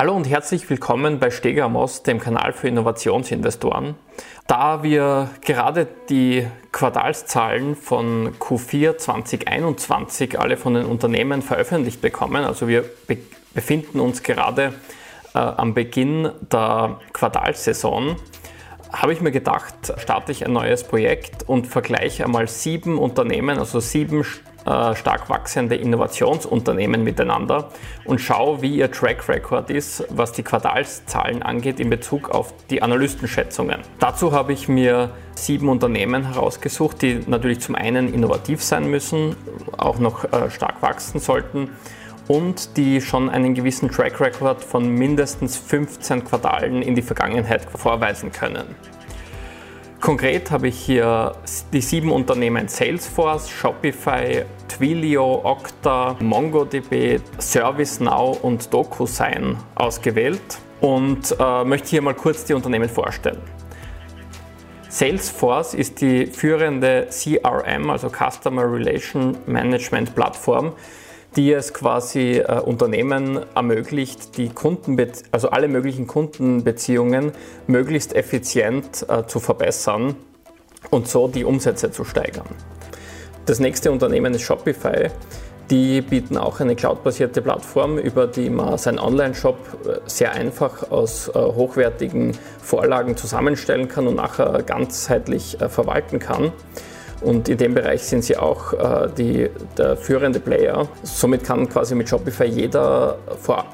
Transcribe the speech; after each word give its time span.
Hallo 0.00 0.16
und 0.16 0.26
herzlich 0.26 0.70
willkommen 0.70 1.18
bei 1.18 1.30
Stegamos, 1.30 2.02
dem 2.02 2.20
Kanal 2.20 2.54
für 2.54 2.68
Innovationsinvestoren. 2.68 3.96
Da 4.46 4.82
wir 4.82 5.28
gerade 5.42 5.88
die 6.08 6.46
Quartalszahlen 6.72 7.76
von 7.76 8.32
Q4 8.38 8.96
2021 8.96 10.40
alle 10.40 10.56
von 10.56 10.72
den 10.72 10.86
Unternehmen 10.86 11.42
veröffentlicht 11.42 12.00
bekommen, 12.00 12.44
also 12.44 12.66
wir 12.66 12.86
be 13.06 13.18
befinden 13.52 14.00
uns 14.00 14.22
gerade 14.22 14.72
äh, 15.34 15.38
am 15.38 15.74
Beginn 15.74 16.30
der 16.50 16.98
Quartalssaison, 17.12 18.16
habe 18.90 19.12
ich 19.12 19.20
mir 19.20 19.32
gedacht, 19.32 19.92
starte 19.98 20.32
ich 20.32 20.46
ein 20.46 20.54
neues 20.54 20.82
Projekt 20.82 21.46
und 21.46 21.66
vergleiche 21.66 22.24
einmal 22.24 22.48
sieben 22.48 22.96
Unternehmen, 22.96 23.58
also 23.58 23.80
sieben 23.80 24.24
äh, 24.66 24.94
stark 24.94 25.30
wachsende 25.30 25.74
Innovationsunternehmen 25.76 27.02
miteinander 27.02 27.70
und 28.04 28.20
schaue, 28.20 28.60
wie 28.60 28.76
ihr 28.76 28.90
Track 28.90 29.28
Record 29.28 29.70
ist, 29.70 30.04
was 30.10 30.32
die 30.32 30.42
Quartalszahlen 30.42 31.42
angeht 31.42 31.80
in 31.80 31.88
Bezug 31.88 32.30
auf 32.30 32.52
die 32.68 32.82
Analystenschätzungen. 32.82 33.80
Dazu 33.98 34.32
habe 34.32 34.52
ich 34.52 34.68
mir 34.68 35.10
sieben 35.34 35.68
Unternehmen 35.68 36.24
herausgesucht, 36.24 37.00
die 37.02 37.20
natürlich 37.26 37.60
zum 37.60 37.74
einen 37.74 38.12
innovativ 38.12 38.62
sein 38.62 38.90
müssen, 38.90 39.34
auch 39.76 39.98
noch 39.98 40.24
äh, 40.24 40.50
stark 40.50 40.82
wachsen 40.82 41.20
sollten 41.20 41.70
und 42.28 42.76
die 42.76 43.00
schon 43.00 43.28
einen 43.28 43.54
gewissen 43.54 43.90
Track 43.90 44.20
Record 44.20 44.62
von 44.62 44.88
mindestens 44.88 45.56
15 45.56 46.24
Quartalen 46.24 46.82
in 46.82 46.94
die 46.94 47.02
Vergangenheit 47.02 47.64
vorweisen 47.64 48.30
können. 48.30 48.66
Konkret 50.00 50.50
habe 50.50 50.68
ich 50.68 50.78
hier 50.78 51.34
die 51.74 51.82
sieben 51.82 52.10
Unternehmen 52.10 52.68
Salesforce, 52.68 53.50
Shopify, 53.50 54.46
Twilio, 54.66 55.42
Okta, 55.44 56.16
MongoDB, 56.20 57.20
ServiceNow 57.36 58.42
und 58.42 58.72
DocuSign 58.72 59.58
ausgewählt 59.74 60.40
und 60.80 61.36
äh, 61.38 61.64
möchte 61.64 61.90
hier 61.90 62.00
mal 62.00 62.14
kurz 62.14 62.46
die 62.46 62.54
Unternehmen 62.54 62.88
vorstellen. 62.88 63.42
Salesforce 64.88 65.74
ist 65.74 66.00
die 66.00 66.26
führende 66.26 67.08
CRM, 67.10 67.90
also 67.90 68.08
Customer 68.08 68.72
Relation 68.72 69.36
Management 69.44 70.14
Plattform, 70.14 70.72
die 71.36 71.52
es 71.52 71.72
quasi 71.72 72.38
äh, 72.38 72.60
Unternehmen 72.60 73.40
ermöglicht, 73.54 74.36
die 74.36 74.50
also 75.30 75.50
alle 75.50 75.68
möglichen 75.68 76.06
Kundenbeziehungen 76.06 77.32
möglichst 77.66 78.14
effizient 78.14 79.06
äh, 79.08 79.26
zu 79.26 79.40
verbessern 79.40 80.16
und 80.90 81.08
so 81.08 81.28
die 81.28 81.44
Umsätze 81.44 81.90
zu 81.90 82.04
steigern. 82.04 82.48
Das 83.46 83.60
nächste 83.60 83.90
Unternehmen 83.90 84.34
ist 84.34 84.42
Shopify. 84.42 85.10
Die 85.70 86.00
bieten 86.00 86.36
auch 86.36 86.58
eine 86.58 86.74
cloudbasierte 86.74 87.42
Plattform, 87.42 87.96
über 87.96 88.26
die 88.26 88.50
man 88.50 88.76
seinen 88.76 88.98
Online-Shop 88.98 89.56
äh, 89.86 90.00
sehr 90.06 90.32
einfach 90.32 90.90
aus 90.90 91.28
äh, 91.28 91.32
hochwertigen 91.34 92.36
Vorlagen 92.60 93.16
zusammenstellen 93.16 93.86
kann 93.86 94.08
und 94.08 94.16
nachher 94.16 94.64
ganzheitlich 94.64 95.60
äh, 95.60 95.68
verwalten 95.68 96.18
kann. 96.18 96.52
Und 97.22 97.48
in 97.48 97.58
dem 97.58 97.74
Bereich 97.74 98.02
sind 98.02 98.24
sie 98.24 98.36
auch 98.36 98.72
äh, 98.72 99.08
die, 99.16 99.48
der 99.76 99.96
führende 99.96 100.40
Player. 100.40 100.88
Somit 101.02 101.44
kann 101.44 101.68
quasi 101.68 101.94
mit 101.94 102.08
Shopify 102.08 102.46
jeder, 102.46 103.18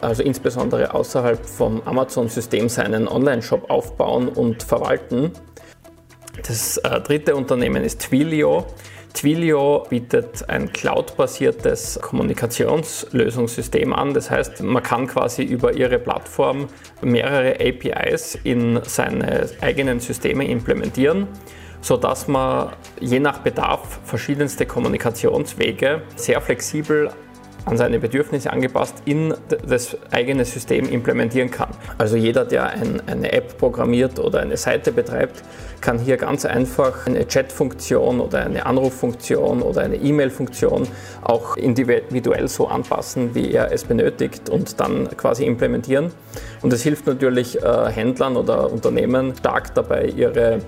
also 0.01 0.23
insbesondere 0.23 0.93
außerhalb 0.93 1.45
vom 1.47 1.81
Amazon-System, 1.85 2.69
seinen 2.69 3.07
Online-Shop 3.07 3.71
aufbauen 3.71 4.29
und 4.29 4.63
verwalten. 4.63 5.31
Das 6.47 6.79
äh, 6.79 7.01
dritte 7.01 7.37
Unternehmen 7.37 7.85
ist 7.85 8.01
Twilio. 8.01 8.67
Twilio 9.15 9.87
bietet 9.89 10.51
ein 10.51 10.73
cloud-basiertes 10.73 12.01
Kommunikationslösungssystem 12.03 13.95
an. 13.95 14.13
Das 14.13 14.31
heißt, 14.31 14.63
man 14.63 14.83
kann 14.83 15.07
quasi 15.07 15.43
über 15.43 15.73
ihre 15.73 15.99
Plattform 15.99 16.67
mehrere 17.01 17.55
APIs 17.55 18.37
in 18.43 18.81
seine 18.85 19.49
eigenen 19.63 20.01
Systeme 20.01 20.47
implementieren 20.47 21.29
sodass 21.87 22.27
man 22.27 22.71
je 22.99 23.21
nach 23.21 23.39
Bedarf 23.39 24.01
verschiedenste 24.03 24.67
Kommunikationswege 24.67 26.03
sehr 26.17 26.41
flexibel 26.41 27.11
an 27.65 27.77
seine 27.77 28.01
Bedürfnisse 28.01 28.53
angepasst 28.53 29.03
in 29.05 29.35
das 29.67 29.97
eigene 30.11 30.45
System 30.45 30.89
implementieren 30.89 31.51
kann. 31.51 31.71
Also 31.97 32.17
jeder, 32.17 32.45
der 32.45 32.71
ein, 32.71 33.03
eine 33.07 33.33
App 33.33 33.57
programmiert 33.59 34.19
oder 34.19 34.41
eine 34.41 34.57
Seite 34.57 34.91
betreibt, 34.91 35.45
kann 35.81 36.01
hier 36.01 36.17
ganz 36.17 36.45
einfach 36.45 37.07
eine 37.07 37.27
Chat-Funktion 37.27 38.21
oder 38.21 38.45
eine 38.45 38.67
Anruffunktion 38.67 39.63
oder 39.63 39.83
eine 39.83 39.97
E-Mail-Funktion 39.97 40.89
auch 41.23 41.57
individuell 41.57 42.49
so 42.49 42.67
anpassen, 42.67 43.35
wie 43.37 43.53
er 43.53 43.71
es 43.71 43.85
benötigt 43.85 44.49
und 44.49 44.81
dann 44.81 45.09
quasi 45.17 45.45
implementieren. 45.45 46.11
Und 46.63 46.73
es 46.73 46.83
hilft 46.83 47.07
natürlich 47.07 47.63
äh, 47.63 47.91
Händlern 47.91 48.37
oder 48.37 48.73
Unternehmen 48.73 49.35
stark 49.37 49.75
dabei, 49.75 50.07
ihre 50.07 50.61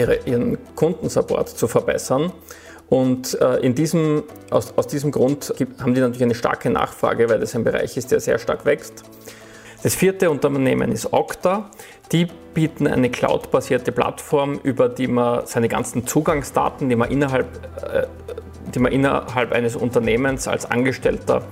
ihre, 0.00 0.18
ihren 0.24 0.58
Kundensupport 0.74 1.48
zu 1.48 1.68
verbessern. 1.68 2.32
Und 2.88 3.40
äh, 3.40 3.58
in 3.58 3.74
diesem, 3.74 4.24
aus, 4.50 4.74
aus 4.76 4.88
diesem 4.88 5.12
Grund 5.12 5.54
haben 5.80 5.94
die 5.94 6.00
natürlich 6.00 6.22
eine 6.22 6.34
starke 6.34 6.70
Nachfrage, 6.70 7.28
weil 7.28 7.38
das 7.38 7.54
ein 7.54 7.62
Bereich 7.62 7.96
ist, 7.96 8.10
der 8.10 8.18
sehr 8.18 8.38
stark 8.38 8.64
wächst. 8.64 9.04
Das 9.82 9.94
vierte 9.94 10.28
Unternehmen 10.30 10.90
ist 10.92 11.12
Okta. 11.12 11.70
Die 12.12 12.26
bieten 12.52 12.88
eine 12.88 13.08
cloud-basierte 13.08 13.92
Plattform, 13.92 14.58
über 14.64 14.88
die 14.88 15.06
man 15.06 15.46
seine 15.46 15.68
ganzen 15.68 16.06
Zugangsdaten, 16.06 16.88
die 16.88 16.96
man 16.96 17.10
innerhalb, 17.10 17.46
äh, 17.82 18.06
die 18.74 18.80
man 18.80 18.90
innerhalb 18.90 19.52
eines 19.52 19.76
Unternehmens 19.76 20.48
als 20.48 20.68
Angestellter 20.68 21.42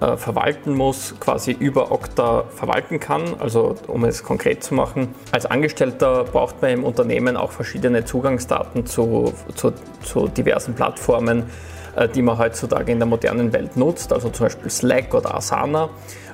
äh, 0.00 0.16
verwalten 0.16 0.74
muss, 0.74 1.14
quasi 1.18 1.50
über 1.50 1.90
Okta 1.90 2.44
verwalten 2.54 3.00
kann. 3.00 3.22
Also 3.40 3.74
um 3.88 4.04
es 4.04 4.22
konkret 4.22 4.62
zu 4.62 4.74
machen, 4.74 5.14
als 5.32 5.46
Angestellter 5.46 6.24
braucht 6.24 6.62
man 6.62 6.70
im 6.70 6.84
Unternehmen 6.84 7.36
auch 7.36 7.50
verschiedene 7.50 8.04
Zugangsdaten 8.04 8.86
zu, 8.86 9.32
zu, 9.56 9.72
zu 10.02 10.28
diversen 10.28 10.74
Plattformen, 10.74 11.50
äh, 11.96 12.08
die 12.08 12.22
man 12.22 12.38
heutzutage 12.38 12.92
in 12.92 12.98
der 12.98 13.06
modernen 13.06 13.52
Welt 13.52 13.76
nutzt, 13.76 14.12
also 14.12 14.30
zum 14.30 14.46
Beispiel 14.46 14.70
Slack 14.70 15.14
oder 15.14 15.34
Asana. 15.34 15.90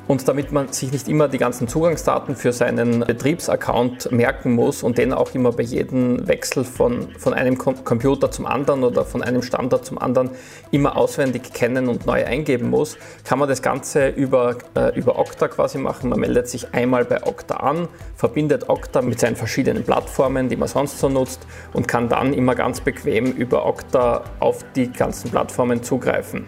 Und 0.06 0.28
damit 0.28 0.52
man 0.52 0.70
sich 0.70 0.92
nicht 0.92 1.08
immer 1.08 1.28
die 1.28 1.38
ganzen 1.38 1.66
Zugangsdaten 1.66 2.36
für 2.36 2.52
seinen 2.52 3.00
Betriebsaccount 3.00 4.12
merken 4.12 4.52
muss 4.52 4.82
und 4.82 4.98
den 4.98 5.14
auch 5.14 5.34
immer 5.34 5.52
bei 5.52 5.62
jedem 5.62 6.28
Wechsel 6.28 6.64
von, 6.64 7.08
von 7.18 7.32
einem 7.32 7.56
Computer 7.56 8.30
zum 8.30 8.44
anderen 8.44 8.84
oder 8.84 9.06
von 9.06 9.22
einem 9.22 9.40
Standort 9.40 9.86
zum 9.86 9.98
anderen 9.98 10.30
immer 10.70 10.96
auswendig 10.96 11.54
kennen 11.54 11.88
und 11.88 12.04
neu 12.04 12.24
eingeben 12.24 12.68
muss, 12.68 12.98
kann 13.24 13.38
man 13.38 13.48
das 13.48 13.62
Ganze 13.62 14.08
über, 14.08 14.56
äh, 14.76 14.94
über 14.98 15.18
Okta 15.18 15.48
quasi 15.48 15.78
machen. 15.78 16.10
Man 16.10 16.20
meldet 16.20 16.48
sich 16.48 16.74
einmal 16.74 17.06
bei 17.06 17.26
Okta 17.26 17.56
an, 17.56 17.88
verbindet 18.14 18.68
Okta 18.68 19.00
mit 19.00 19.20
seinen 19.20 19.36
verschiedenen 19.36 19.84
Plattformen, 19.84 20.50
die 20.50 20.56
man 20.56 20.68
sonst 20.68 20.98
so 20.98 21.08
nutzt 21.08 21.40
und 21.72 21.88
kann 21.88 22.10
dann 22.10 22.34
immer 22.34 22.54
ganz 22.54 22.82
bequem 22.82 23.32
über 23.32 23.64
Okta 23.64 24.24
auf 24.38 24.66
die 24.76 24.92
ganzen 24.92 25.30
Plattformen 25.30 25.82
zugreifen. 25.82 26.46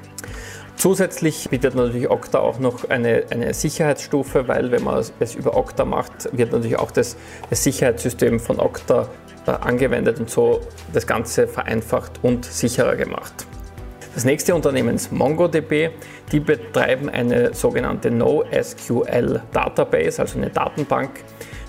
Zusätzlich 0.77 1.49
bietet 1.49 1.75
natürlich 1.75 2.11
Okta 2.11 2.39
auch 2.39 2.59
noch 2.59 2.89
eine, 2.91 3.25
eine 3.31 3.55
Sicherheitsstufe, 3.55 4.47
weil 4.47 4.71
wenn 4.71 4.85
man 4.85 5.03
es 5.19 5.35
über 5.35 5.57
Okta 5.57 5.87
macht, 5.87 6.29
wird 6.37 6.53
natürlich 6.53 6.79
auch 6.79 6.91
das, 6.91 7.17
das 7.49 7.65
Sicherheitssystem 7.65 8.39
von 8.39 8.61
Okta 8.61 9.09
äh, 9.47 9.53
angewendet 9.53 10.21
und 10.21 10.29
so 10.29 10.61
das 10.93 11.07
Ganze 11.07 11.49
vereinfacht 11.49 12.13
und 12.23 12.45
sicherer 12.45 12.95
gemacht. 12.95 13.47
Das 14.15 14.25
nächste 14.25 14.55
Unternehmen 14.55 14.97
ist 14.97 15.13
MongoDB. 15.13 15.91
Die 16.33 16.41
betreiben 16.41 17.09
eine 17.09 17.55
sogenannte 17.55 18.11
NoSQL 18.11 19.43
Database, 19.53 20.21
also 20.21 20.39
eine 20.39 20.51
Datenbank, 20.51 21.11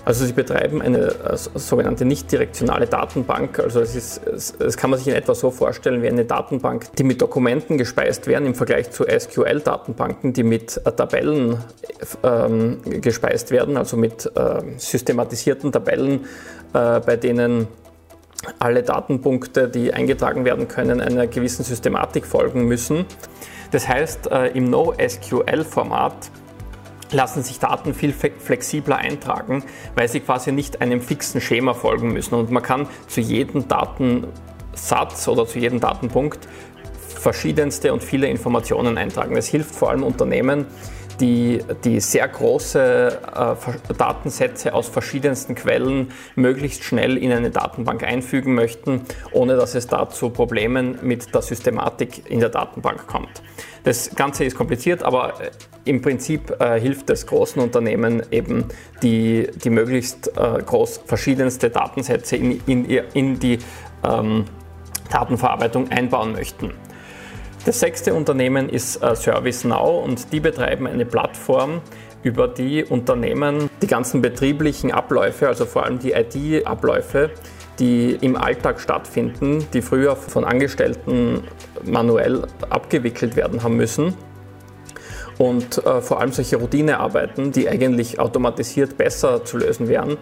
also 0.08 0.24
sie 0.24 0.32
betreiben 0.32 0.80
eine 0.80 1.08
äh, 1.08 1.36
sogenannte 1.36 2.06
nicht-direktionale 2.06 2.86
Datenbank. 2.86 3.58
Also 3.58 3.82
es 3.82 3.94
ist, 3.94 4.22
das 4.58 4.78
kann 4.78 4.88
man 4.88 4.98
sich 4.98 5.08
in 5.08 5.14
etwa 5.14 5.34
so 5.34 5.50
vorstellen 5.50 6.00
wie 6.00 6.08
eine 6.08 6.24
Datenbank, 6.24 6.96
die 6.96 7.04
mit 7.04 7.20
Dokumenten 7.20 7.76
gespeist 7.76 8.26
werden 8.26 8.46
im 8.46 8.54
Vergleich 8.54 8.90
zu 8.90 9.04
SQL-Datenbanken, 9.04 10.32
die 10.32 10.44
mit 10.44 10.80
äh, 10.82 10.92
Tabellen 10.92 11.58
ähm, 12.22 12.78
gespeist 13.02 13.50
werden, 13.50 13.76
also 13.76 13.98
mit 13.98 14.24
äh, 14.34 14.62
systematisierten 14.78 15.72
Tabellen, 15.72 16.24
äh, 16.72 17.00
bei 17.00 17.16
denen 17.16 17.68
alle 18.60 18.82
Datenpunkte, 18.82 19.68
die 19.68 19.92
eingetragen 19.92 20.46
werden 20.46 20.68
können, 20.68 21.02
einer 21.02 21.26
gewissen 21.26 21.64
Systematik 21.64 22.24
folgen 22.24 22.64
müssen. 22.64 23.04
Das 23.72 23.86
heißt, 23.86 24.30
äh, 24.30 24.56
im 24.56 24.70
NoSQL-Format 24.70 26.30
lassen 27.12 27.42
sich 27.42 27.58
Daten 27.58 27.94
viel 27.94 28.12
flexibler 28.12 28.96
eintragen, 28.96 29.64
weil 29.94 30.08
sie 30.08 30.20
quasi 30.20 30.52
nicht 30.52 30.80
einem 30.80 31.00
fixen 31.00 31.40
Schema 31.40 31.74
folgen 31.74 32.12
müssen. 32.12 32.34
Und 32.34 32.50
man 32.50 32.62
kann 32.62 32.86
zu 33.06 33.20
jedem 33.20 33.68
Datensatz 33.68 35.28
oder 35.28 35.46
zu 35.46 35.58
jedem 35.58 35.80
Datenpunkt 35.80 36.48
verschiedenste 37.18 37.92
und 37.92 38.02
viele 38.02 38.28
Informationen 38.28 38.96
eintragen. 38.96 39.34
Das 39.34 39.46
hilft 39.46 39.74
vor 39.74 39.90
allem 39.90 40.02
Unternehmen, 40.02 40.66
die, 41.20 41.60
die 41.84 42.00
sehr 42.00 42.28
große 42.28 43.20
äh, 43.34 43.94
Datensätze 43.94 44.72
aus 44.72 44.88
verschiedensten 44.88 45.54
Quellen 45.54 46.12
möglichst 46.36 46.84
schnell 46.84 47.16
in 47.16 47.32
eine 47.32 47.50
Datenbank 47.50 48.04
einfügen 48.04 48.54
möchten, 48.54 49.02
ohne 49.32 49.56
dass 49.56 49.74
es 49.74 49.88
da 49.88 50.08
zu 50.08 50.30
Problemen 50.30 50.98
mit 51.02 51.34
der 51.34 51.42
Systematik 51.42 52.30
in 52.30 52.40
der 52.40 52.50
Datenbank 52.50 53.06
kommt. 53.06 53.42
Das 53.84 54.14
Ganze 54.14 54.44
ist 54.44 54.56
kompliziert, 54.56 55.02
aber 55.02 55.40
äh, 55.40 55.50
im 55.88 56.02
Prinzip 56.02 56.54
äh, 56.60 56.78
hilft 56.80 57.10
es 57.10 57.26
großen 57.26 57.60
Unternehmen 57.60 58.22
eben, 58.30 58.64
die, 59.02 59.48
die 59.64 59.70
möglichst 59.70 60.28
äh, 60.36 60.62
groß 60.62 61.02
verschiedenste 61.06 61.70
Datensätze 61.70 62.36
in, 62.36 62.60
in, 62.66 62.84
in 63.14 63.38
die 63.38 63.58
ähm, 64.04 64.44
Datenverarbeitung 65.10 65.90
einbauen 65.90 66.32
möchten. 66.32 66.72
Das 67.64 67.80
sechste 67.80 68.14
Unternehmen 68.14 68.68
ist 68.68 69.02
äh, 69.02 69.14
ServiceNow 69.16 70.04
und 70.04 70.32
die 70.32 70.40
betreiben 70.40 70.86
eine 70.86 71.04
Plattform, 71.04 71.80
über 72.22 72.48
die 72.48 72.84
Unternehmen 72.84 73.70
die 73.80 73.86
ganzen 73.86 74.20
betrieblichen 74.20 74.92
Abläufe, 74.92 75.48
also 75.48 75.66
vor 75.66 75.84
allem 75.84 75.98
die 75.98 76.12
IT-Abläufe, 76.12 77.30
die 77.78 78.18
im 78.20 78.36
Alltag 78.36 78.80
stattfinden, 78.80 79.64
die 79.72 79.82
früher 79.82 80.16
von 80.16 80.44
Angestellten 80.44 81.44
manuell 81.84 82.42
abgewickelt 82.70 83.36
werden 83.36 83.62
haben 83.62 83.76
müssen. 83.76 84.14
Und 85.38 85.84
äh, 85.86 86.00
vor 86.00 86.20
allem 86.20 86.32
solche 86.32 86.56
Routinearbeiten, 86.56 87.52
die 87.52 87.68
eigentlich 87.68 88.18
automatisiert 88.18 88.96
besser 88.96 89.44
zu 89.44 89.58
lösen 89.58 89.88
wären, 89.88 90.18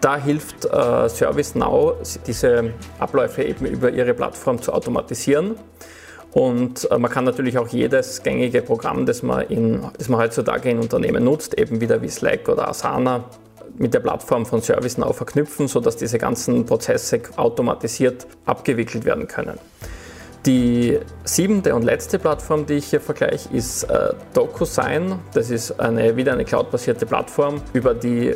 da 0.00 0.16
hilft 0.16 0.64
äh, 0.64 1.08
ServiceNow, 1.08 1.94
diese 2.26 2.72
Abläufe 2.98 3.42
eben 3.42 3.66
über 3.66 3.90
ihre 3.90 4.14
Plattform 4.14 4.60
zu 4.60 4.72
automatisieren. 4.72 5.56
Und 6.32 6.90
äh, 6.90 6.98
man 6.98 7.10
kann 7.10 7.24
natürlich 7.24 7.58
auch 7.58 7.68
jedes 7.68 8.22
gängige 8.22 8.62
Programm, 8.62 9.04
das 9.04 9.22
man, 9.22 9.42
in, 9.48 9.82
das 9.98 10.08
man 10.08 10.20
heutzutage 10.20 10.70
in 10.70 10.78
Unternehmen 10.78 11.24
nutzt, 11.24 11.58
eben 11.58 11.80
wieder 11.80 12.00
wie 12.02 12.08
Slack 12.08 12.48
oder 12.48 12.68
Asana, 12.68 13.24
mit 13.76 13.94
der 13.94 14.00
Plattform 14.00 14.46
von 14.46 14.60
ServiceNow 14.60 15.16
verknüpfen, 15.16 15.68
sodass 15.68 15.96
diese 15.96 16.18
ganzen 16.18 16.66
Prozesse 16.66 17.20
automatisiert 17.36 18.26
abgewickelt 18.44 19.04
werden 19.04 19.26
können. 19.26 19.58
Die 20.46 20.98
siebente 21.24 21.74
und 21.74 21.82
letzte 21.82 22.18
Plattform, 22.18 22.64
die 22.64 22.74
ich 22.74 22.86
hier 22.86 23.00
vergleiche, 23.00 23.48
ist 23.52 23.84
äh, 23.84 24.14
DocuSign. 24.32 25.18
Das 25.34 25.50
ist 25.50 25.78
eine, 25.78 26.16
wieder 26.16 26.32
eine 26.32 26.46
cloudbasierte 26.46 27.04
Plattform, 27.04 27.60
über 27.74 27.92
die 27.92 28.34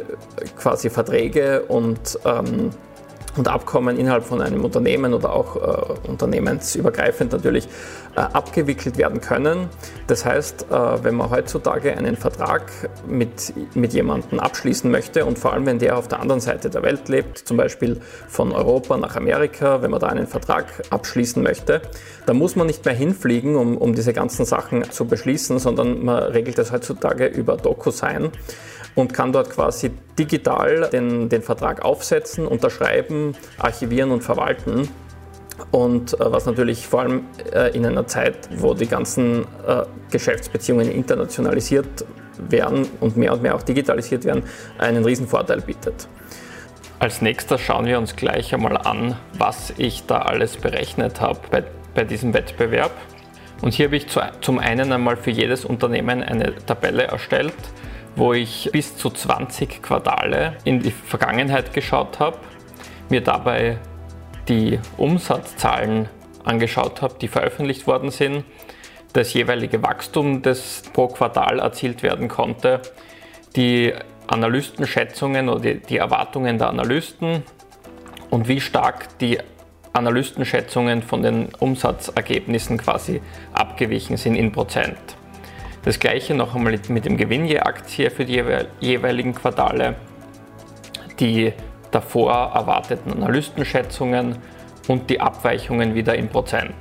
quasi 0.59 0.91
Verträge 0.91 1.62
und 1.62 2.19
ähm, 2.27 2.71
und 3.37 3.49
Abkommen 3.49 3.99
innerhalb 3.99 4.25
von 4.25 4.41
einem 4.41 4.65
Unternehmen 4.65 5.15
oder 5.15 5.33
auch 5.33 5.57
äh, 5.57 6.09
unternehmensübergreifend 6.09 7.33
natürlich 7.33 7.67
äh, 8.17 8.21
abgewickelt 8.21 8.97
werden 8.97 9.21
können. 9.21 9.69
Das 10.07 10.25
heißt, 10.25 10.67
äh, 10.71 11.05
wenn 11.05 11.15
man 11.17 11.31
heutzutage 11.31 11.97
einen 11.97 12.17
Vertrag 12.17 12.71
mit, 13.09 13.53
mit 13.75 13.93
jemandem 13.93 14.39
abschließen 14.39 14.91
möchte 14.91 15.25
und 15.25 15.39
vor 15.39 15.53
allem, 15.53 15.67
wenn 15.67 15.79
der 15.79 15.99
auf 15.99 16.09
der 16.09 16.21
anderen 16.21 16.41
Seite 16.41 16.71
der 16.71 16.83
Welt 16.83 17.09
lebt, 17.09 17.39
zum 17.39 17.57
Beispiel 17.57 18.01
von 18.29 18.53
Europa 18.53 18.97
nach 18.97 19.17
Amerika, 19.17 19.83
wenn 19.83 19.91
man 19.91 20.01
da 20.01 20.09
einen 20.09 20.27
Vertrag 20.27 20.67
abschließen 20.91 21.43
möchte, 21.43 21.83
dann 22.27 22.37
muss 22.37 22.57
man 22.57 22.67
nicht 22.67 22.85
mehr 22.85 22.95
hinfliegen, 22.95 23.57
um, 23.57 23.77
um 23.77 23.95
diese 23.95 24.13
ganzen 24.13 24.45
Sachen 24.45 24.91
zu 24.91 25.07
beschließen, 25.07 25.59
sondern 25.59 26.05
man 26.05 26.23
regelt 26.23 26.59
das 26.59 26.73
heutzutage 26.73 27.27
über 27.27 27.57
DocuSign 27.57 28.31
und 28.95 29.13
kann 29.13 29.33
dort 29.33 29.51
quasi 29.51 29.91
digital 30.19 30.89
den, 30.93 31.29
den 31.29 31.43
Vertrag 31.43 31.85
aufsetzen, 31.85 32.47
unterschreiben, 32.47 33.24
archivieren 33.59 34.11
und 34.11 34.23
verwalten. 34.23 34.88
Und 35.71 36.15
äh, 36.15 36.32
was 36.32 36.47
natürlich 36.47 36.87
vor 36.87 37.00
allem 37.00 37.25
äh, 37.53 37.76
in 37.76 37.87
einer 37.87 38.06
Zeit, 38.06 38.49
wo 38.56 38.75
die 38.75 38.87
ganzen 38.87 39.43
äh, 39.67 39.82
Geschäftsbeziehungen 40.11 40.91
internationalisiert 40.91 42.05
werden 42.38 42.87
und 43.00 43.17
mehr 43.17 43.32
und 43.32 43.43
mehr 43.43 43.55
auch 43.55 43.62
digitalisiert 43.62 44.25
werden, 44.25 44.43
einen 44.79 45.05
riesen 45.05 45.29
Vorteil 45.29 45.61
bietet. 45.61 46.09
Als 46.99 47.23
nächstes 47.23 47.61
schauen 47.61 47.87
wir 47.87 47.99
uns 47.99 48.17
gleich 48.17 48.55
einmal 48.55 48.76
an, 48.76 49.17
was 49.37 49.73
ich 49.76 50.06
da 50.06 50.23
alles 50.23 50.56
berechnet 50.56 51.21
habe 51.21 51.38
bei, 51.50 51.65
bei 51.94 52.05
diesem 52.05 52.35
Wettbewerb. 52.35 52.93
Und 53.62 53.75
hier 53.75 53.87
habe 53.87 53.97
ich 53.97 54.09
zu, 54.09 54.21
zum 54.41 54.59
einen 54.59 54.93
einmal 54.93 55.17
für 55.17 55.31
jedes 55.31 55.65
Unternehmen 55.65 56.23
eine 56.23 56.55
Tabelle 56.67 57.05
erstellt, 57.05 57.55
wo 58.17 58.32
ich 58.32 58.71
bis 58.73 58.97
zu 58.97 59.11
20 59.11 59.82
Quartale 59.82 60.56
in 60.65 60.81
die 60.81 60.91
Vergangenheit 60.91 61.73
geschaut 61.73 62.21
habe, 62.21 62.38
mir 63.09 63.21
dabei 63.21 63.79
die 64.49 64.79
Umsatzzahlen 64.97 66.09
angeschaut 66.45 67.03
habe, 67.03 67.15
die 67.21 67.29
veröffentlicht 67.29 67.87
worden 67.87 68.11
sind, 68.11 68.45
das 69.12 69.33
jeweilige 69.33 69.83
Wachstum, 69.83 70.43
das 70.43 70.83
pro 70.93 71.09
Quartal 71.09 71.61
erzielt 71.61 72.03
werden 72.03 72.29
konnte, 72.29 72.83
die 73.56 73.95
Analystenschätzungen 74.27 75.49
oder 75.49 75.75
die 75.75 75.99
Erwartungen 75.99 76.59
der 76.59 76.69
Analysten 76.69 77.43
und 78.31 78.49
wie 78.49 78.61
stark 78.61 79.19
die 79.19 79.39
Analystenschätzungen 79.93 81.03
von 81.03 81.23
den 81.23 81.49
Umsatzergebnissen 81.61 82.79
quasi 82.79 83.21
abgewichen 83.53 84.17
sind 84.17 84.35
in 84.35 84.50
Prozent. 84.50 84.99
Das 85.85 86.00
gleiche 86.00 86.35
noch 86.35 86.55
einmal 86.55 86.81
mit 86.89 87.05
dem 87.05 87.17
Gewinn 87.17 87.47
je 87.47 87.61
Aktie 87.61 88.11
für 88.11 88.25
die 88.25 88.43
jeweiligen 88.81 89.35
Quartale, 89.35 89.95
die 91.21 91.53
davor 91.94 92.52
erwarteten 92.55 93.12
Analystenschätzungen 93.12 94.37
und 94.88 95.11
die 95.11 95.20
Abweichungen 95.20 95.94
wieder 95.94 96.14
in 96.14 96.29
Prozent. 96.29 96.75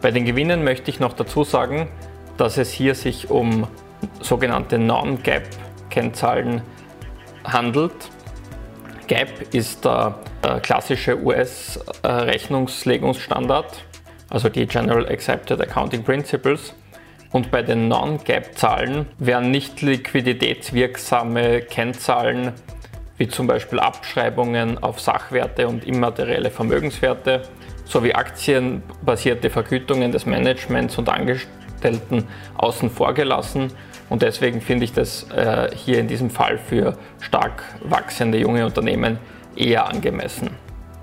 Bei 0.00 0.10
den 0.10 0.24
Gewinnen 0.24 0.64
möchte 0.64 0.90
ich 0.90 0.98
noch 1.00 1.12
dazu 1.12 1.44
sagen, 1.44 1.88
dass 2.36 2.56
es 2.58 2.72
hier 2.72 2.94
sich 2.94 3.30
um 3.30 3.66
sogenannte 4.20 4.78
Non-GAAP-Kennzahlen 4.78 6.62
handelt. 7.44 7.92
GAAP 9.08 9.54
ist 9.54 9.84
der 9.84 10.14
klassische 10.62 11.22
US-Rechnungslegungsstandard, 11.22 13.84
also 14.30 14.48
die 14.48 14.66
General 14.66 15.06
Accepted 15.08 15.60
Accounting 15.60 16.02
Principles. 16.02 16.74
Und 17.30 17.50
bei 17.50 17.60
den 17.62 17.88
Non-Gap-Zahlen 17.88 19.06
werden 19.18 19.50
nicht 19.50 19.82
liquiditätswirksame 19.82 21.60
Kennzahlen 21.62 22.52
wie 23.18 23.28
zum 23.28 23.46
Beispiel 23.46 23.78
Abschreibungen 23.78 24.82
auf 24.82 25.00
Sachwerte 25.00 25.68
und 25.68 25.84
immaterielle 25.84 26.50
Vermögenswerte 26.50 27.42
sowie 27.84 28.14
aktienbasierte 28.14 29.50
Vergütungen 29.50 30.12
des 30.12 30.26
Managements 30.26 30.96
und 30.98 31.08
Angestellten 31.08 32.26
außen 32.56 32.90
vor 32.90 33.12
gelassen. 33.14 33.72
Und 34.08 34.22
deswegen 34.22 34.60
finde 34.60 34.84
ich 34.84 34.92
das 34.92 35.26
äh, 35.30 35.70
hier 35.74 35.98
in 35.98 36.08
diesem 36.08 36.30
Fall 36.30 36.58
für 36.58 36.96
stark 37.20 37.62
wachsende 37.82 38.38
junge 38.38 38.64
Unternehmen 38.64 39.18
eher 39.56 39.86
angemessen 39.86 40.50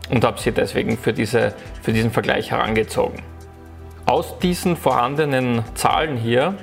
und 0.09 0.23
habe 0.23 0.39
sie 0.39 0.51
deswegen 0.51 0.97
für, 0.97 1.13
diese, 1.13 1.53
für 1.81 1.93
diesen 1.93 2.11
Vergleich 2.11 2.51
herangezogen. 2.51 3.21
Aus 4.05 4.39
diesen 4.39 4.75
vorhandenen 4.75 5.63
Zahlen 5.75 6.17
hier 6.17 6.55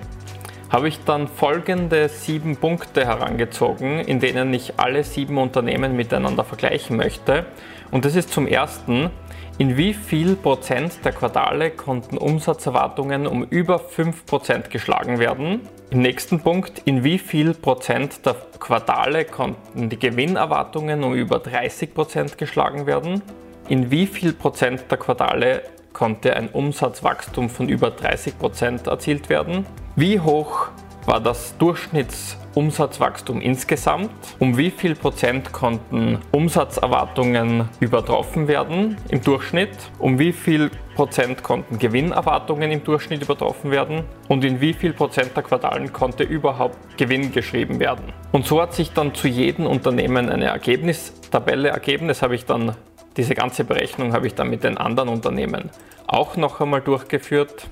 habe 0.71 0.89
ich 0.89 1.05
dann 1.05 1.29
folgende 1.29 2.09
sieben 2.09 2.57
Punkte 2.57 3.07
herangezogen, 3.07 4.01
in 4.01 4.21
denen 4.21 4.53
ich 4.53 4.79
alle 4.79 5.05
sieben 5.05 5.39
Unternehmen 5.39 5.97
miteinander 5.97 6.45
vergleichen 6.45 6.97
möchte. 6.97 7.47
Und 7.91 8.05
das 8.05 8.17
ist 8.17 8.33
zum 8.33 8.47
ersten, 8.47 9.11
in 9.59 9.77
wie 9.77 9.95
viel 9.95 10.37
Prozent 10.37 11.05
der 11.05 11.13
Quartale 11.13 11.71
konnten 11.71 12.19
Umsatzerwartungen 12.19 13.27
um 13.27 13.45
über 13.45 13.77
5% 13.77 14.69
geschlagen 14.69 15.19
werden? 15.19 15.61
Im 15.91 16.03
nächsten 16.03 16.41
Punkt, 16.41 16.83
in 16.85 17.05
wie 17.05 17.19
viel 17.19 17.55
Prozent 17.55 18.27
der 18.27 18.37
Quartale 18.59 19.25
konnten 19.25 19.89
die 19.89 19.99
Gewinnerwartungen 19.99 21.05
um 21.05 21.15
über 21.15 21.37
30% 21.37 22.37
geschlagen 22.37 22.87
werden? 22.87 23.23
In 23.69 23.91
wie 23.91 24.07
viel 24.07 24.33
Prozent 24.33 24.85
der 24.91 24.99
Quartale 24.99 25.63
konnte 25.97 26.37
ein 26.37 26.51
Umsatzwachstum 26.51 27.49
von 27.49 27.71
über 27.71 27.91
30 27.91 28.39
Prozent 28.39 28.87
erzielt 28.87 29.31
werden. 29.31 29.65
Wie 29.97 30.21
hoch 30.21 30.69
war 31.07 31.21
das 31.21 31.57
Durchschnittsumsatzwachstum 31.57 33.41
insgesamt? 33.41 34.11
Um 34.39 34.59
wie 34.59 34.71
viel 34.71 34.95
Prozent 34.95 35.55
konnten 35.55 36.19
Umsatzerwartungen 36.33 37.71
übertroffen 37.81 38.47
werden 38.47 38.99
im 39.09 39.23
Durchschnitt? 39.23 39.71
Um 39.99 40.19
wie 40.19 40.35
viel 40.35 40.71
Prozent 40.97 41.43
konnten 41.43 41.79
Gewinnerwartungen 41.79 42.71
im 42.73 42.85
Durchschnitt 42.85 43.23
übertroffen 43.23 43.71
werden? 43.71 44.05
Und 44.29 44.45
in 44.45 44.61
wie 44.61 44.75
viel 44.75 44.93
Prozent 44.93 45.35
der 45.35 45.45
Quartalen 45.45 45.95
konnte 45.95 46.25
überhaupt 46.25 46.99
Gewinn 46.99 47.33
geschrieben 47.33 47.81
werden? 47.81 48.13
Und 48.33 48.45
so 48.45 48.61
hat 48.61 48.75
sich 48.75 48.93
dann 48.93 49.15
zu 49.15 49.29
jedem 49.29 49.67
Unternehmen 49.67 50.29
eine 50.29 50.45
Ergebnistabelle 50.45 51.71
ergeben. 51.71 52.07
Das 52.09 52.21
habe 52.21 52.35
ich 52.35 52.45
dann 52.45 52.77
diese 53.17 53.35
ganze 53.35 53.65
Berechnung 53.65 54.13
habe 54.13 54.27
ich 54.27 54.35
dann 54.35 54.51
mit 54.51 54.65
den 54.65 54.77
anderen 54.79 55.09
Unternehmen 55.09 55.71
auch 56.07 56.37
noch 56.37 56.61
einmal 56.61 56.81
durchgeführt. 56.81 57.67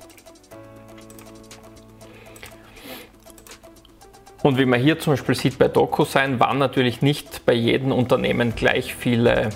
Und 4.43 4.59
wie 4.59 4.67
man 4.67 4.81
hier 4.81 4.99
zum 4.99 5.15
Beispiel 5.15 5.35
sieht 5.35 5.59
bei 5.59 5.69
DocuSign, 5.69 6.39
waren 6.39 6.59
natürlich 6.59 7.01
nicht 7.01 7.47
bei 7.47 7.55
jedem 7.55 7.93
Unternehmen 7.93 8.55
gleich 8.55 8.95
viele 8.95 9.49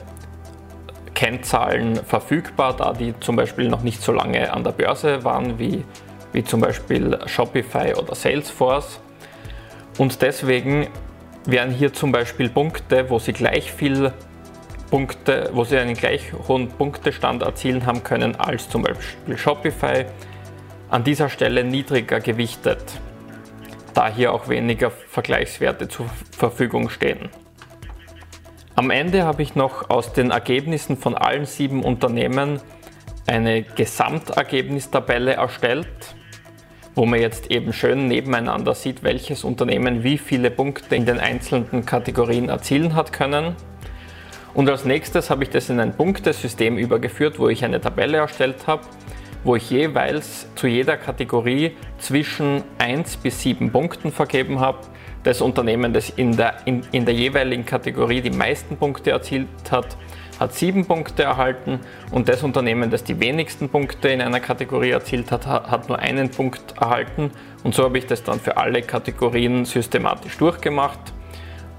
Kennzahlen 1.14 1.96
verfügbar, 1.96 2.74
da 2.76 2.92
die 2.92 3.12
zum 3.20 3.36
Beispiel 3.36 3.68
noch 3.68 3.82
nicht 3.82 4.00
so 4.00 4.12
lange 4.12 4.52
an 4.52 4.64
der 4.64 4.72
Börse 4.72 5.24
waren 5.24 5.58
wie, 5.58 5.84
wie 6.32 6.44
zum 6.44 6.60
Beispiel 6.60 7.18
Shopify 7.26 7.94
oder 7.94 8.14
Salesforce. 8.14 9.00
Und 9.98 10.22
deswegen 10.22 10.86
wären 11.44 11.70
hier 11.70 11.92
zum 11.92 12.12
Beispiel 12.12 12.48
Punkte, 12.48 13.10
wo 13.10 13.18
Sie 13.18 13.32
gleich 13.32 13.72
viel 13.72 14.12
Punkte, 14.90 15.50
wo 15.52 15.64
Sie 15.64 15.76
einen 15.76 15.94
gleich 15.94 16.32
hohen 16.46 16.68
Punktestand 16.68 17.42
erzielen 17.42 17.86
haben 17.86 18.02
können 18.02 18.36
als 18.36 18.68
zum 18.68 18.82
Beispiel 18.82 19.36
Shopify, 19.36 20.06
an 20.88 21.04
dieser 21.04 21.28
Stelle 21.28 21.64
niedriger 21.64 22.20
gewichtet, 22.20 22.82
da 23.94 24.08
hier 24.08 24.32
auch 24.32 24.48
weniger 24.48 24.90
Vergleichswerte 24.90 25.88
zur 25.88 26.06
Verfügung 26.30 26.88
stehen. 26.88 27.28
Am 28.74 28.90
Ende 28.90 29.24
habe 29.24 29.42
ich 29.42 29.54
noch 29.54 29.90
aus 29.90 30.12
den 30.12 30.30
Ergebnissen 30.30 30.96
von 30.96 31.16
allen 31.16 31.46
sieben 31.46 31.82
Unternehmen 31.82 32.60
eine 33.26 33.62
Gesamtergebnistabelle 33.62 35.34
erstellt, 35.34 35.88
wo 36.94 37.04
man 37.04 37.20
jetzt 37.20 37.50
eben 37.50 37.72
schön 37.72 38.08
nebeneinander 38.08 38.74
sieht, 38.74 39.02
welches 39.02 39.44
Unternehmen 39.44 40.04
wie 40.04 40.16
viele 40.16 40.50
Punkte 40.50 40.96
in 40.96 41.06
den 41.06 41.20
einzelnen 41.20 41.84
Kategorien 41.84 42.48
erzielen 42.48 42.94
hat 42.94 43.12
können. 43.12 43.56
Und 44.58 44.68
als 44.68 44.84
nächstes 44.84 45.30
habe 45.30 45.44
ich 45.44 45.50
das 45.50 45.70
in 45.70 45.78
ein 45.78 45.92
Punktesystem 45.96 46.78
übergeführt, 46.78 47.38
wo 47.38 47.48
ich 47.48 47.64
eine 47.64 47.80
Tabelle 47.80 48.18
erstellt 48.18 48.66
habe, 48.66 48.82
wo 49.44 49.54
ich 49.54 49.70
jeweils 49.70 50.52
zu 50.56 50.66
jeder 50.66 50.96
Kategorie 50.96 51.76
zwischen 51.98 52.64
1 52.78 53.18
bis 53.18 53.40
7 53.40 53.70
Punkten 53.70 54.10
vergeben 54.10 54.58
habe 54.58 54.80
das 55.22 55.42
Unternehmen, 55.42 55.92
das 55.92 56.10
in 56.10 56.36
der, 56.36 56.56
in, 56.64 56.82
in 56.90 57.04
der 57.04 57.14
jeweiligen 57.14 57.64
Kategorie 57.64 58.20
die 58.20 58.30
meisten 58.30 58.76
Punkte 58.76 59.12
erzielt 59.12 59.46
hat, 59.70 59.96
hat 60.40 60.54
sieben 60.54 60.86
Punkte 60.86 61.22
erhalten 61.22 61.78
und 62.10 62.28
das 62.28 62.42
Unternehmen, 62.42 62.90
das 62.90 63.04
die 63.04 63.20
wenigsten 63.20 63.68
Punkte 63.68 64.08
in 64.08 64.20
einer 64.20 64.40
Kategorie 64.40 64.90
erzielt 64.90 65.30
hat, 65.30 65.46
hat 65.46 65.88
nur 65.88 66.00
einen 66.00 66.30
Punkt 66.30 66.74
erhalten. 66.80 67.30
Und 67.62 67.76
so 67.76 67.84
habe 67.84 67.98
ich 67.98 68.06
das 68.06 68.24
dann 68.24 68.40
für 68.40 68.56
alle 68.56 68.82
Kategorien 68.82 69.64
systematisch 69.64 70.36
durchgemacht. 70.36 71.12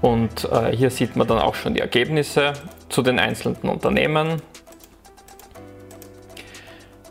Und 0.00 0.50
äh, 0.50 0.74
hier 0.74 0.90
sieht 0.90 1.16
man 1.16 1.26
dann 1.26 1.38
auch 1.38 1.54
schon 1.54 1.74
die 1.74 1.80
Ergebnisse 1.80 2.54
zu 2.88 3.02
den 3.02 3.18
einzelnen 3.18 3.62
Unternehmen. 3.62 4.40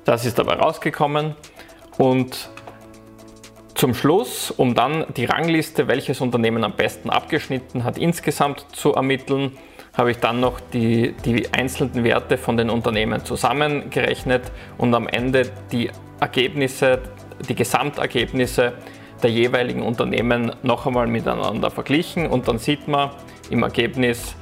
Das 0.06 0.26
ist 0.26 0.40
dabei 0.40 0.56
rausgekommen. 0.56 1.36
Und 1.98 2.50
zum 3.76 3.94
Schluss, 3.94 4.52
um 4.52 4.76
dann 4.76 5.06
die 5.16 5.26
Rangliste, 5.26 5.88
welches 5.88 6.20
Unternehmen 6.20 6.64
am 6.64 6.74
besten 6.74 7.10
abgeschnitten 7.10 7.84
hat, 7.84 7.98
insgesamt 7.98 8.66
zu 8.74 8.94
ermitteln, 8.94 9.58
habe 9.94 10.12
ich 10.12 10.18
dann 10.18 10.40
noch 10.40 10.60
die, 10.60 11.14
die 11.26 11.54
einzelnen 11.54 12.04
Werte 12.04 12.38
von 12.38 12.58
den 12.58 12.70
Unternehmen 12.70 13.24
zusammengerechnet 13.24 14.52
und 14.78 14.94
am 14.94 15.08
Ende 15.08 15.52
die 15.72 15.92
Ergebnisse, 16.20 17.00
die 17.48 17.56
Gesamtergebnisse 17.56 18.74
der 19.24 19.32
jeweiligen 19.32 19.82
Unternehmen 19.82 20.52
noch 20.64 20.86
einmal 20.86 21.08
miteinander 21.08 21.72
verglichen 21.72 22.28
und 22.28 22.48
dann 22.48 22.60
sieht 22.60 22.88
man 22.88 23.12
im 23.50 23.64
Ergebnis 23.64 24.36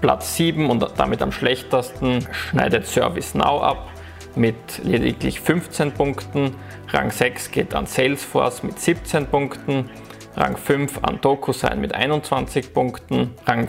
Platz 0.00 0.36
7 0.36 0.68
und 0.68 0.86
damit 0.96 1.22
am 1.22 1.32
schlechtesten 1.32 2.26
schneidet 2.32 2.86
ServiceNow 2.86 3.62
ab 3.62 3.88
mit 4.36 4.56
lediglich 4.84 5.40
15 5.40 5.92
Punkten. 5.92 6.54
Rang 6.88 7.10
6 7.10 7.50
geht 7.50 7.74
an 7.74 7.86
Salesforce 7.86 8.62
mit 8.62 8.78
17 8.78 9.26
Punkten. 9.26 9.90
Rang 10.36 10.56
5 10.56 10.98
an 11.02 11.18
DocuSign 11.20 11.80
mit 11.80 11.94
21 11.94 12.74
Punkten. 12.74 13.32
Rang 13.46 13.68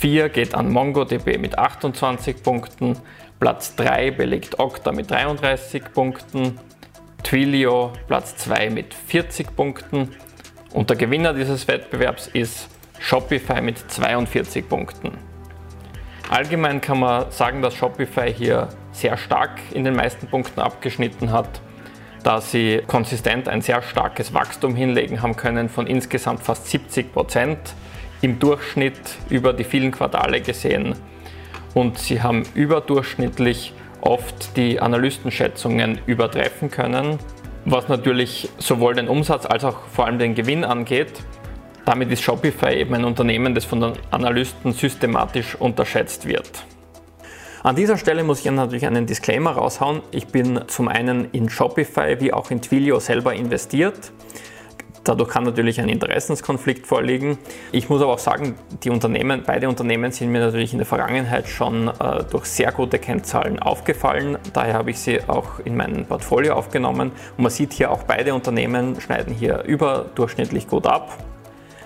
4 0.00 0.28
geht 0.28 0.54
an 0.54 0.70
MongoDB 0.70 1.38
mit 1.38 1.58
28 1.58 2.42
Punkten. 2.42 2.98
Platz 3.38 3.76
3 3.76 4.10
belegt 4.10 4.58
Okta 4.58 4.90
mit 4.90 5.10
33 5.10 5.84
Punkten. 5.92 6.58
Twilio 7.28 7.92
Platz 8.06 8.38
2 8.38 8.70
mit 8.70 8.94
40 8.94 9.54
Punkten. 9.54 10.14
Und 10.72 10.88
der 10.88 10.96
Gewinner 10.96 11.34
dieses 11.34 11.68
Wettbewerbs 11.68 12.26
ist 12.28 12.70
Shopify 12.98 13.60
mit 13.60 13.76
42 13.76 14.66
Punkten. 14.66 15.12
Allgemein 16.30 16.80
kann 16.80 17.00
man 17.00 17.30
sagen, 17.30 17.60
dass 17.60 17.74
Shopify 17.74 18.32
hier 18.32 18.68
sehr 18.92 19.18
stark 19.18 19.60
in 19.74 19.84
den 19.84 19.94
meisten 19.94 20.26
Punkten 20.26 20.60
abgeschnitten 20.60 21.30
hat, 21.30 21.60
da 22.22 22.40
sie 22.40 22.80
konsistent 22.86 23.46
ein 23.46 23.60
sehr 23.60 23.82
starkes 23.82 24.32
Wachstum 24.32 24.74
hinlegen 24.74 25.20
haben 25.20 25.36
können 25.36 25.68
von 25.68 25.86
insgesamt 25.86 26.42
fast 26.42 26.68
70 26.68 27.12
Prozent 27.12 27.58
im 28.22 28.38
Durchschnitt 28.38 29.18
über 29.28 29.52
die 29.52 29.64
vielen 29.64 29.90
Quartale 29.90 30.40
gesehen. 30.40 30.94
Und 31.74 31.98
sie 31.98 32.22
haben 32.22 32.44
überdurchschnittlich 32.54 33.74
oft 34.00 34.56
die 34.56 34.80
Analystenschätzungen 34.80 36.00
übertreffen 36.06 36.70
können, 36.70 37.18
was 37.64 37.88
natürlich 37.88 38.48
sowohl 38.58 38.94
den 38.94 39.08
Umsatz 39.08 39.46
als 39.46 39.64
auch 39.64 39.86
vor 39.92 40.06
allem 40.06 40.18
den 40.18 40.34
Gewinn 40.34 40.64
angeht. 40.64 41.12
Damit 41.84 42.10
ist 42.10 42.22
Shopify 42.22 42.74
eben 42.74 42.94
ein 42.94 43.04
Unternehmen, 43.04 43.54
das 43.54 43.64
von 43.64 43.80
den 43.80 43.92
Analysten 44.10 44.72
systematisch 44.72 45.54
unterschätzt 45.54 46.26
wird. 46.26 46.64
An 47.62 47.76
dieser 47.76 47.96
Stelle 47.96 48.22
muss 48.22 48.40
ich 48.40 48.50
natürlich 48.50 48.86
einen 48.86 49.06
Disclaimer 49.06 49.50
raushauen. 49.50 50.02
Ich 50.10 50.28
bin 50.28 50.60
zum 50.68 50.88
einen 50.88 51.28
in 51.32 51.48
Shopify 51.48 52.20
wie 52.20 52.32
auch 52.32 52.50
in 52.50 52.62
Twilio 52.62 53.00
selber 53.00 53.34
investiert. 53.34 54.12
Dadurch 55.08 55.30
kann 55.30 55.44
natürlich 55.44 55.80
ein 55.80 55.88
Interessenskonflikt 55.88 56.86
vorliegen. 56.86 57.38
Ich 57.72 57.88
muss 57.88 58.02
aber 58.02 58.12
auch 58.12 58.18
sagen, 58.18 58.56
die 58.84 58.90
Unternehmen, 58.90 59.42
beide 59.46 59.66
Unternehmen 59.66 60.12
sind 60.12 60.30
mir 60.30 60.40
natürlich 60.40 60.72
in 60.72 60.78
der 60.78 60.86
Vergangenheit 60.86 61.48
schon 61.48 61.88
äh, 61.88 62.24
durch 62.30 62.44
sehr 62.44 62.72
gute 62.72 62.98
Kennzahlen 62.98 63.58
aufgefallen. 63.58 64.36
Daher 64.52 64.74
habe 64.74 64.90
ich 64.90 64.98
sie 64.98 65.20
auch 65.26 65.60
in 65.64 65.78
mein 65.78 66.04
Portfolio 66.04 66.52
aufgenommen. 66.56 67.12
Und 67.38 67.42
man 67.42 67.50
sieht 67.50 67.72
hier 67.72 67.90
auch 67.90 68.02
beide 68.02 68.34
Unternehmen 68.34 69.00
schneiden 69.00 69.32
hier 69.32 69.62
überdurchschnittlich 69.62 70.68
gut 70.68 70.86
ab. 70.86 71.16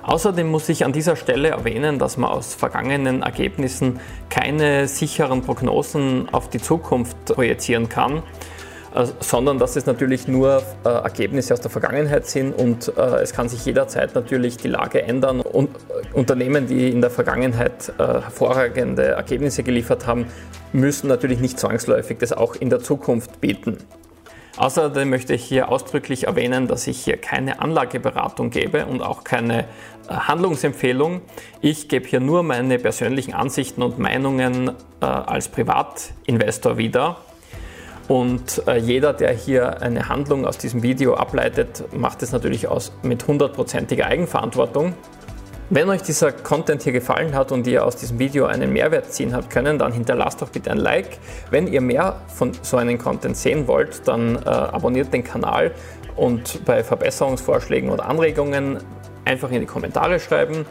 Außerdem 0.02 0.50
muss 0.50 0.68
ich 0.68 0.84
an 0.84 0.92
dieser 0.92 1.14
Stelle 1.14 1.50
erwähnen, 1.50 2.00
dass 2.00 2.16
man 2.16 2.28
aus 2.28 2.54
vergangenen 2.54 3.22
Ergebnissen 3.22 4.00
keine 4.30 4.88
sicheren 4.88 5.42
Prognosen 5.42 6.28
auf 6.32 6.50
die 6.50 6.58
Zukunft 6.58 7.26
projizieren 7.26 7.88
kann, 7.88 8.24
sondern 9.20 9.58
dass 9.58 9.76
es 9.76 9.86
natürlich 9.86 10.28
nur 10.28 10.62
äh, 10.84 10.88
Ergebnisse 10.88 11.54
aus 11.54 11.60
der 11.60 11.70
Vergangenheit 11.70 12.26
sind 12.26 12.52
und 12.52 12.92
äh, 12.96 13.22
es 13.22 13.32
kann 13.32 13.48
sich 13.48 13.64
jederzeit 13.64 14.14
natürlich 14.14 14.56
die 14.56 14.68
Lage 14.68 15.02
ändern 15.02 15.40
und 15.40 15.70
Unternehmen, 16.12 16.66
die 16.66 16.90
in 16.90 17.00
der 17.00 17.10
Vergangenheit 17.10 17.92
hervorragende 17.96 19.04
Ergebnisse 19.04 19.62
geliefert 19.62 20.06
haben, 20.06 20.26
müssen 20.72 21.08
natürlich 21.08 21.40
nicht 21.40 21.58
zwangsläufig 21.58 22.18
das 22.18 22.32
auch 22.32 22.54
in 22.54 22.70
der 22.70 22.80
Zukunft 22.80 23.40
bieten. 23.40 23.78
Außerdem 24.56 25.08
möchte 25.08 25.34
ich 25.34 25.44
hier 25.44 25.70
ausdrücklich 25.70 26.26
erwähnen, 26.26 26.68
dass 26.68 26.86
ich 26.86 26.98
hier 26.98 27.16
keine 27.16 27.60
Anlageberatung 27.60 28.50
gebe 28.50 28.84
und 28.84 29.00
auch 29.00 29.24
keine 29.24 29.60
äh, 29.60 29.64
Handlungsempfehlung. 30.08 31.22
Ich 31.62 31.88
gebe 31.88 32.06
hier 32.06 32.20
nur 32.20 32.42
meine 32.42 32.78
persönlichen 32.78 33.32
Ansichten 33.32 33.82
und 33.82 33.98
Meinungen 33.98 34.68
äh, 35.00 35.06
als 35.06 35.48
Privatinvestor 35.48 36.76
wieder. 36.76 37.16
Und 38.08 38.66
äh, 38.66 38.76
jeder, 38.76 39.12
der 39.12 39.32
hier 39.32 39.80
eine 39.80 40.08
Handlung 40.08 40.44
aus 40.44 40.58
diesem 40.58 40.82
Video 40.82 41.14
ableitet, 41.14 41.84
macht 41.94 42.22
es 42.22 42.32
natürlich 42.32 42.68
aus 42.68 42.92
mit 43.02 43.26
hundertprozentiger 43.26 44.06
Eigenverantwortung. 44.06 44.94
Wenn 45.70 45.88
euch 45.88 46.02
dieser 46.02 46.32
Content 46.32 46.82
hier 46.82 46.92
gefallen 46.92 47.34
hat 47.34 47.50
und 47.50 47.66
ihr 47.66 47.86
aus 47.86 47.96
diesem 47.96 48.18
Video 48.18 48.44
einen 48.44 48.72
Mehrwert 48.74 49.10
ziehen 49.10 49.34
habt 49.34 49.48
können, 49.48 49.78
dann 49.78 49.92
hinterlasst 49.92 50.42
doch 50.42 50.50
bitte 50.50 50.70
ein 50.70 50.76
Like. 50.76 51.18
Wenn 51.50 51.66
ihr 51.66 51.80
mehr 51.80 52.20
von 52.26 52.52
so 52.60 52.76
einem 52.76 52.98
Content 52.98 53.36
sehen 53.38 53.66
wollt, 53.66 54.06
dann 54.06 54.36
äh, 54.36 54.48
abonniert 54.48 55.14
den 55.14 55.24
Kanal 55.24 55.70
und 56.14 56.64
bei 56.66 56.84
Verbesserungsvorschlägen 56.84 57.88
oder 57.88 58.04
Anregungen 58.06 58.78
einfach 59.24 59.50
in 59.50 59.60
die 59.60 59.66
Kommentare 59.66 60.20
schreiben. 60.20 60.66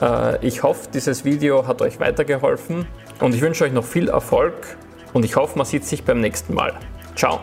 Äh, 0.00 0.44
ich 0.44 0.62
hoffe, 0.64 0.88
dieses 0.92 1.24
Video 1.24 1.68
hat 1.68 1.80
euch 1.80 2.00
weitergeholfen 2.00 2.86
und 3.20 3.34
ich 3.34 3.42
wünsche 3.42 3.62
euch 3.62 3.72
noch 3.72 3.84
viel 3.84 4.08
Erfolg 4.08 4.54
und 5.12 5.24
ich 5.24 5.36
hoffe, 5.36 5.56
man 5.58 5.66
sieht 5.66 5.84
sich 5.84 6.04
beim 6.04 6.20
nächsten 6.20 6.54
Mal. 6.54 6.74
Ciao! 7.16 7.40